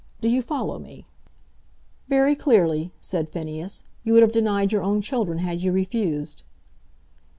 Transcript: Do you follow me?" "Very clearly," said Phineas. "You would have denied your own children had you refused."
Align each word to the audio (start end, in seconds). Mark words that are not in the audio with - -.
Do 0.19 0.27
you 0.29 0.41
follow 0.41 0.79
me?" 0.79 1.05
"Very 2.09 2.33
clearly," 2.35 2.91
said 3.01 3.29
Phineas. 3.29 3.83
"You 4.03 4.13
would 4.13 4.23
have 4.23 4.31
denied 4.31 4.71
your 4.73 4.81
own 4.81 5.03
children 5.03 5.37
had 5.37 5.61
you 5.61 5.71
refused." 5.71 6.41